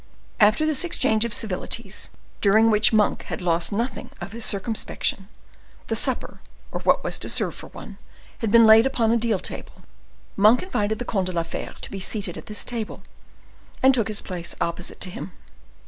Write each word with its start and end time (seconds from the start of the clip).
After 0.39 0.65
this 0.65 0.83
exchange 0.83 1.25
of 1.25 1.31
civilities, 1.31 2.09
during 2.41 2.71
which 2.71 2.91
Monk 2.91 3.21
had 3.25 3.39
lost 3.39 3.71
nothing 3.71 4.09
of 4.19 4.31
his 4.31 4.43
circumspection, 4.43 5.27
the 5.89 5.95
supper, 5.95 6.41
or 6.71 6.79
what 6.79 7.03
was 7.03 7.19
to 7.19 7.29
serve 7.29 7.53
for 7.53 7.67
one, 7.67 7.99
had 8.39 8.49
been 8.51 8.65
laid 8.65 8.87
upon 8.87 9.11
a 9.11 9.17
deal 9.17 9.37
table. 9.37 9.83
Monk 10.35 10.63
invited 10.63 10.97
the 10.97 11.05
Comte 11.05 11.27
de 11.27 11.31
la 11.33 11.43
Fere 11.43 11.75
to 11.81 11.91
be 11.91 11.99
seated 11.99 12.35
at 12.35 12.47
this 12.47 12.63
table, 12.63 13.03
and 13.83 13.93
took 13.93 14.07
his 14.07 14.21
place 14.21 14.55
opposite 14.59 14.99
to 15.01 15.11
him. 15.11 15.33